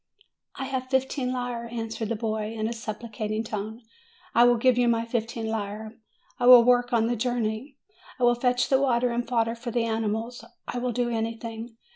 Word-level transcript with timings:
"I 0.55 0.65
have 0.65 0.89
fifteen 0.89 1.31
lire," 1.31 1.67
answered 1.71 2.09
the 2.09 2.15
boy 2.15 2.53
in 2.55 2.67
a 2.67 2.71
supplicat 2.73 3.29
ing 3.29 3.43
tone; 3.43 3.83
"I 4.33 4.45
will 4.45 4.57
give 4.57 4.75
you 4.75 4.87
my 4.87 5.05
fifteen 5.05 5.45
lire. 5.47 5.99
I 6.39 6.47
will 6.47 6.63
work 6.63 6.91
on 6.91 7.05
the 7.05 7.15
journey; 7.15 7.77
I 8.19 8.23
will 8.23 8.33
fetch 8.33 8.67
the 8.69 8.81
water 8.81 9.11
and 9.11 9.27
fodder 9.27 9.53
for 9.53 9.69
the 9.69 9.83
animals; 9.85 10.43
I 10.67 10.79
will 10.79 10.91
do 10.91 11.09
anything. 11.11 11.77